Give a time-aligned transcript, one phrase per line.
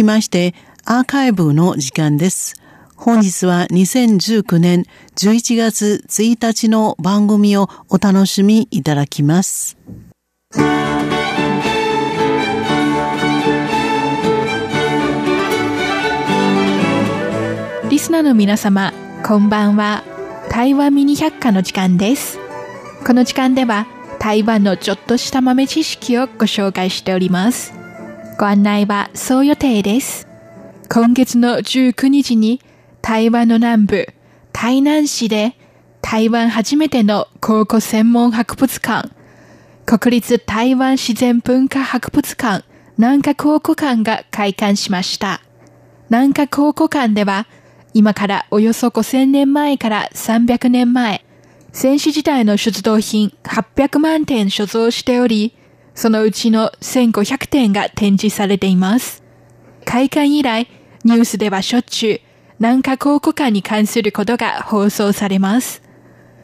[0.00, 0.54] きまして、
[0.84, 2.54] アーカイブの時間です。
[2.94, 4.84] 本日は2019年
[5.16, 9.76] 11月1日の番組をお楽しみいただきます。
[17.90, 18.92] リスナーの皆様、
[19.26, 20.04] こんばんは。
[20.48, 22.38] 台湾ミニ百科の時間です。
[23.04, 23.88] この時間では
[24.20, 27.77] 台湾のちょっとした豆知識をご紹介しております。
[28.38, 30.28] ご案内はそう予定です。
[30.88, 32.60] 今月の19日に
[33.02, 34.06] 台湾の南部、
[34.52, 35.56] 台南市で
[36.02, 39.10] 台湾初めての考古専門博物館、
[39.86, 42.64] 国立台湾自然文化博物館
[42.96, 45.40] 南下考古館が開館しました。
[46.08, 47.48] 南下考古館では、
[47.92, 51.24] 今からおよそ5000年前から300年前、
[51.72, 55.57] 戦死時代の出土品800万点所蔵しており、
[55.98, 59.24] そのうちの1500点が展示されています。
[59.84, 60.68] 開館以来、
[61.02, 62.20] ニュースではしょっちゅう、
[62.60, 65.82] 南下考古館に関することが放送されます。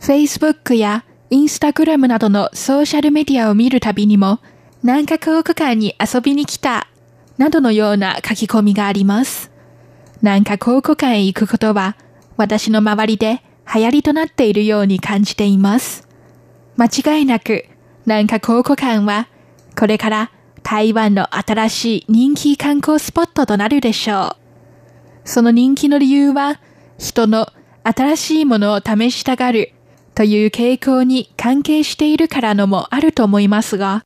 [0.00, 4.40] Facebook や Instagram などのソーシャルメディアを見るたびにも、
[4.82, 6.88] 南下考古館に遊びに来た、
[7.36, 9.50] などのような書き込みがあります。
[10.22, 11.98] 南下考古館へ行くことは、
[12.38, 13.42] 私の周りで
[13.74, 16.08] 流行りとなっているように感じています。
[16.78, 17.66] 間違いなく、
[18.06, 19.28] 南下考古館は
[19.78, 20.30] これから
[20.62, 24.36] 台湾の新しい人気観光スポットとなるでしょ
[25.24, 25.28] う。
[25.28, 26.60] その人気の理由は、
[26.98, 27.48] 人の
[27.84, 29.72] 新しいものを試したがる
[30.14, 34.04] という傾向に関係しているからのもあると思いますが、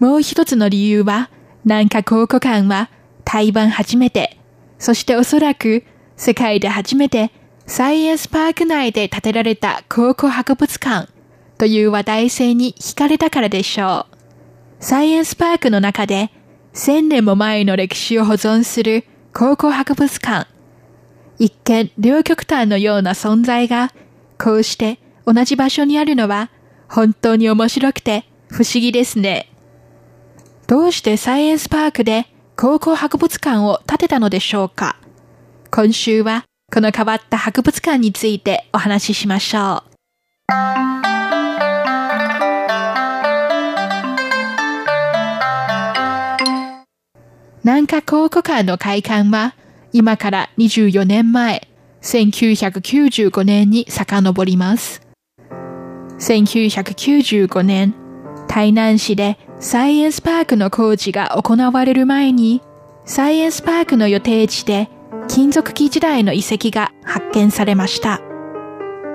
[0.00, 1.30] もう一つの理由は、
[1.64, 2.90] 南下考古館は
[3.24, 4.38] 台湾初めて、
[4.78, 5.84] そしておそらく
[6.16, 7.30] 世界で初めて
[7.66, 11.08] サイエンスパーク内で建てられた考古博物館
[11.56, 14.13] という話題性に惹かれたからでしょう。
[14.84, 16.30] サイエンスパークの中で
[16.74, 20.46] 1000年も前の歴史を保存する考古博物館。
[21.38, 23.94] 一見両極端のような存在が
[24.38, 26.50] こうして同じ場所にあるのは
[26.86, 29.48] 本当に面白くて不思議ですね。
[30.66, 34.96] どうしてサイエンスパークで考古博物館を建てたのでしょうか？
[35.70, 39.82] 今週はこの変わった博物館についてお話ししましょ
[40.50, 40.93] う。
[47.64, 49.54] 南下考古館の開館は、
[49.90, 51.66] 今から24年前、
[52.02, 55.00] 1995年に遡ります。
[56.18, 57.94] 1995年、
[58.48, 62.60] 台南市でサイエンスパークの工事が行われる前に、
[63.06, 64.90] サイエンスパークの予定地で
[65.28, 68.20] 金属器時代の遺跡が発見されました。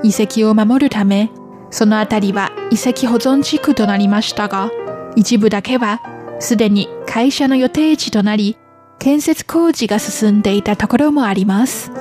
[0.02, 1.30] 遺跡を守るため、
[1.70, 4.72] そのあたりは遺跡保存地区となりましたが、
[5.16, 6.02] 一部だけは
[6.40, 8.56] すでに会社の予定地となり、
[9.00, 11.92] 建設工事が進んでいたところもあります。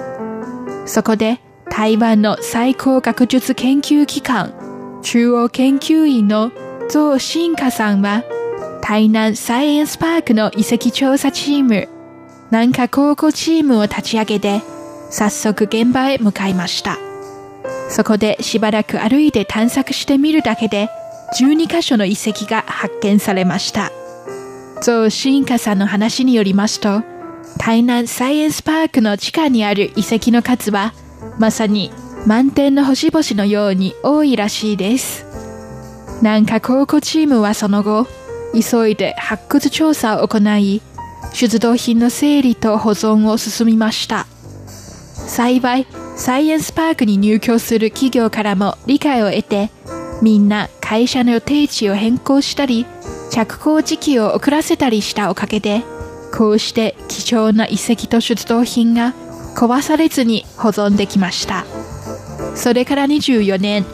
[0.85, 4.53] そこで台湾の最高学術研究機関、
[5.03, 6.53] 中央研究院の
[6.91, 7.19] ゾウ
[7.57, 8.23] カさんは、
[8.83, 11.89] 台南サイエンスパークの遺跡調査チーム、
[12.51, 14.61] 南下考古チームを立ち上げて、
[15.09, 16.99] 早速現場へ向かいました。
[17.89, 20.91] そこでしばらく歩いて探索してみるだけで、
[21.41, 23.91] 12カ所の遺跡が発見されました。
[24.81, 27.03] ゾウシンカさんの話によりますと、
[27.59, 30.95] 台南サイエンスパークの地下にある遺跡の数は、
[31.39, 31.91] まさに
[32.27, 35.27] 満天の星々のように多いらしいです。
[36.23, 38.07] 南下考古チームはその後、
[38.55, 40.81] 急いで発掘調査を行い、
[41.33, 44.27] 出土品の整理と保存を進みました。
[45.27, 45.87] 幸い、
[46.17, 49.71] サイエンスパークに入居する企業からも理解を得て、
[50.23, 52.87] みんな会社の予定地を変更したり、
[53.31, 55.83] 着工時期を遅らせたりしたおかげで、
[56.37, 59.15] こうして貴重な遺跡と出土品が
[59.55, 61.65] 壊されずに保存できました。
[62.55, 63.85] それから24年、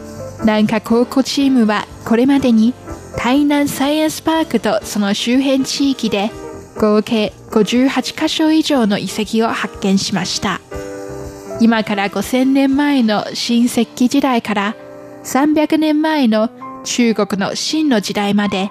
[0.41, 2.75] 南下考古チームはこれまでに
[3.17, 6.31] 台南サイエンスパークとその周辺地域で
[6.77, 10.61] 合計58カ所以上の遺跡を発見しました。
[11.61, 14.77] 今から5000年前の新石器時代から
[15.23, 16.51] 300年前の
[16.85, 18.71] 中国の秦の時代まで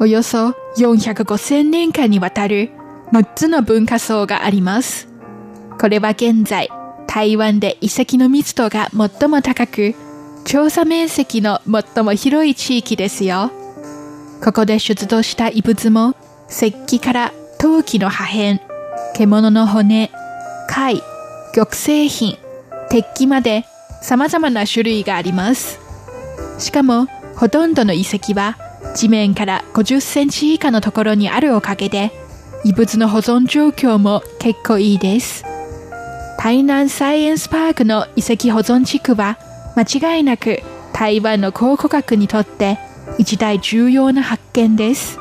[0.00, 2.70] およそ405,000年間にわたる
[3.12, 5.08] 6つの文化層があります。
[5.80, 6.68] これは現在、
[7.06, 9.94] 台湾で遺跡の密度が最も高く、
[10.44, 13.50] 調査面積の最も広い地域ですよ。
[14.42, 16.16] ここで出土した遺物も、
[16.48, 18.60] 石器から陶器の破片、
[19.14, 20.10] 獣の骨、
[20.68, 21.00] 貝、
[21.54, 22.36] 玉製品、
[22.90, 23.64] 鉄器まで
[24.02, 25.78] 様々な種類があります。
[26.58, 27.06] しかも、
[27.36, 28.56] ほとんどの遺跡は
[28.94, 32.12] 地面から50センチ以下のところにあるおかげで、
[32.64, 35.44] 遺物の保存状況も結構いいです。
[36.38, 39.38] 台南サイエンスパークの遺跡保存地区は
[39.76, 40.60] 間違いなく
[40.92, 42.78] 台湾の考古学にとって
[43.18, 45.18] 一大重要な発見です。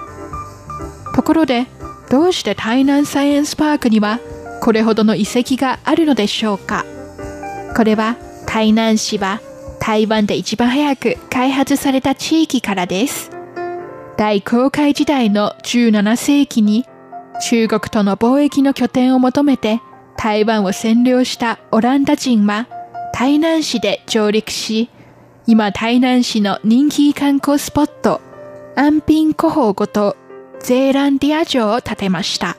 [1.15, 1.67] ところで、
[2.09, 4.19] どうして台南サイエンスパークには
[4.61, 6.85] これほどの遺跡があるのでしょうか？
[7.75, 9.41] これは台南市は
[9.79, 13.31] 台湾で一番早く開発された地域からです。
[14.15, 16.85] 大航海時代の17世紀に
[17.41, 19.81] 中国との貿易の拠点を求めて
[20.17, 22.67] 台湾を占領したオランダ人は
[23.13, 24.89] 台南市で上陸し、
[25.45, 28.21] 今台南市の人気観光スポット、
[28.75, 30.15] 安平古堡ごと
[30.59, 32.57] ゼーランディア城を建てました。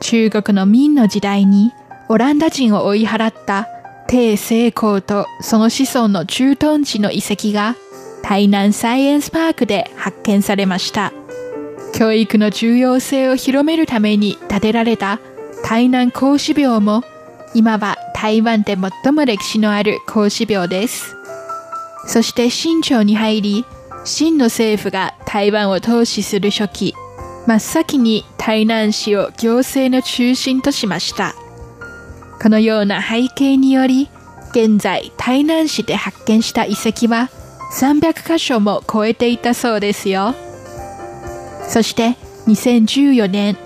[0.00, 1.72] 中国の明の時代に
[2.08, 3.68] オランダ人を追い払った
[4.06, 7.76] 帝成功とその子孫の駐屯地の遺跡が
[8.24, 11.12] 台南サイエンスパークで発見されました。
[11.94, 15.20] 教育の重要性を広めるために建てられた
[15.62, 17.04] 台南孔子廟も
[17.54, 21.14] 今は台湾で最も歴史のある孔子廟です。
[22.06, 23.64] そして清朝に入り、
[24.04, 26.94] 清の政府が台湾を統治する初期、
[27.46, 31.34] 真っ先に台南市を行政の中心としました。
[32.40, 34.08] このような背景により、
[34.52, 37.28] 現在台南市で発見した遺跡は
[37.74, 40.34] 300箇所も超えていたそうですよ。
[41.68, 42.16] そして
[42.46, 43.56] 2014年、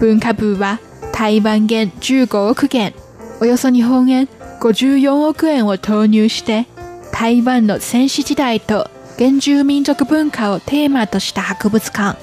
[0.00, 0.80] 文化部は
[1.12, 2.92] 台湾元15億元、
[3.40, 4.26] およそ日本円
[4.60, 6.66] 54億円を投入して、
[7.12, 12.18] 台湾の戦死時代と原住民族文化をテーマとした博物館、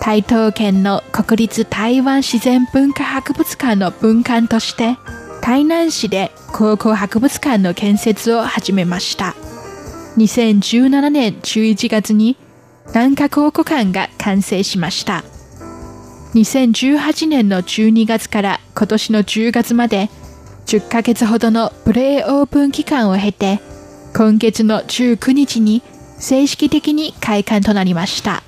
[0.00, 4.96] 台東県の国立台湾自然文化博物館の分館として、
[5.42, 9.36] 台南市で考古博物館の建設を始めました。
[10.16, 12.36] 2017年11月に
[12.88, 15.24] 南下考古館が完成しました。
[16.34, 20.08] 2018年の12月から今年の10月まで
[20.66, 23.60] 10ヶ月ほどのプレイオープン期間を経て
[24.14, 25.82] 今月の19日に
[26.18, 28.42] 正式的に開館となりました。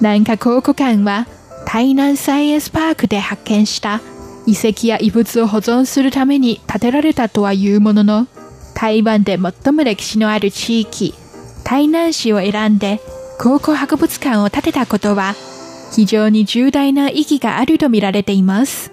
[0.00, 1.26] 南下考古館は
[1.66, 4.00] 台南サイエンスパークで発見した
[4.46, 8.26] 遺跡や遺物を保存するために建てられたとはいうものの、
[8.80, 11.12] 台湾で最も歴史のある地域、
[11.64, 12.98] 台南市を選んで
[13.38, 15.34] 考古博物館を建てたことは、
[15.92, 18.90] 非常に重大な意義があると見られています。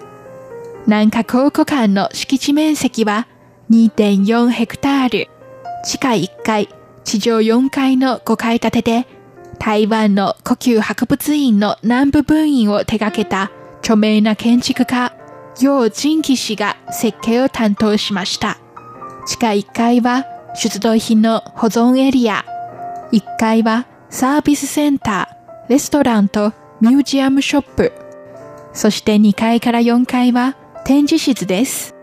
[0.87, 3.29] 南下考古館の敷地面積は
[3.69, 5.29] 2.4ヘクタール、
[5.85, 6.67] 地下1階、
[7.05, 9.07] 地上4階の5階建てで、
[9.57, 15.13] 台湾の故宮博物院の南部分院を手掛けた著名な建築家、
[15.61, 18.57] 楊仁喜氏が設計を担当しました。
[19.27, 20.25] 地下1階は
[20.55, 22.45] 出土品の保存エリア、
[23.11, 27.91] 1階はサービスセンター、レストランとミュージアムショップ、
[28.71, 31.93] そして2階から4階は展示室です。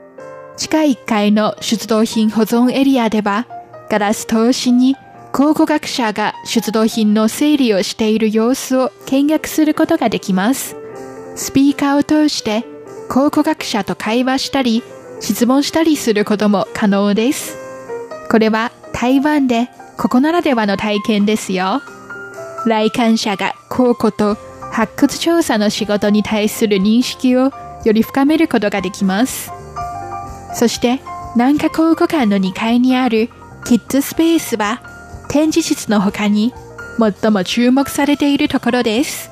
[0.59, 3.47] 地下1階の出土品保存エリアでは、
[3.89, 4.95] ガラス通しに
[5.33, 10.77] 考古学者が出土品の整理をしている様子を見学することができます。
[11.37, 12.65] スピーカーを通して
[13.09, 14.83] 考古学者と会話したり、
[15.21, 17.57] 質問したりすることも可能です。
[18.31, 21.83] これは台湾でここならではの体験ですよ。
[22.67, 24.37] 来館者が考古と
[24.73, 27.53] 発掘調査の仕事に対する認識を
[27.85, 29.51] より深めることができます。
[30.55, 31.01] そして
[31.35, 33.29] 南下考古館の2階にある
[33.65, 34.83] キッズスペースは
[35.29, 36.53] 展示室の他に
[36.99, 39.31] 最も注目されているところです。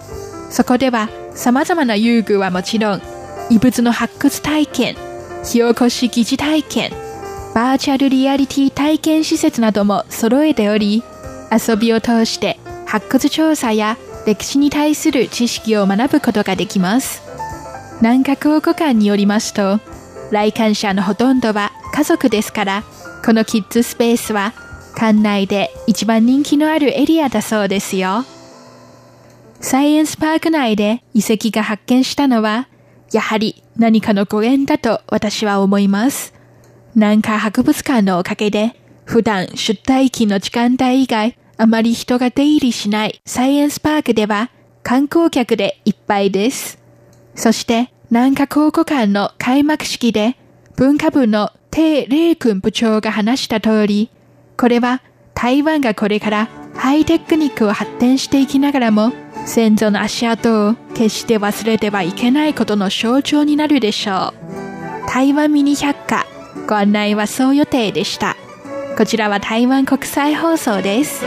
[0.51, 3.03] そこでは様々な遊具はもちろん
[3.51, 4.97] 異物の発掘体験、
[5.43, 6.91] 火起こし疑似体験、
[7.55, 11.03] バーチャルリアリティ体験施設なども揃えており、
[11.51, 17.23] 遊びを通して発掘調査や歴史に対する知識を学ぶことができます。
[18.01, 19.81] 南下考古館によりますと、
[20.31, 22.85] 来館者のほとんどは家族ですから、
[23.25, 24.55] このキッズスペースは
[24.95, 28.25] 館内で一番人気のあるエリアだそうですよ。
[29.61, 32.69] サイエンスパーク内で遺跡が発見したのは
[33.13, 36.35] やはり何かのご縁だと私は思います。
[36.95, 44.51] 南海博物館のおかげで、普段出退勤の時間帯以外、あまり人が出入りしないサイエンスパークでは
[44.83, 46.79] 観光客でいっぱいです。
[47.35, 50.37] そして南下考古館の開幕式で
[50.77, 54.11] 文化部の鄭霊君部長が話した通り、
[54.57, 55.03] これは
[55.35, 59.13] 台湾がこれからハイテクニックを発展していきながらも
[59.47, 64.33] 先祖の足跡を決して忘れてはいけないことの象徴になるでしょ
[65.07, 65.09] う。
[65.09, 66.27] 台湾ミニ百科、
[66.69, 68.37] ご案内はそう予定でした。
[68.97, 71.25] こちらは台湾国際放送です。